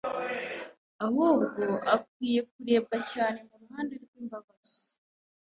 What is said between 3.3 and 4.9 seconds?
mu ruhande rw’imbabazi